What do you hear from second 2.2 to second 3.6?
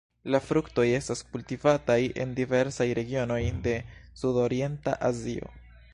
en diversaj regionoj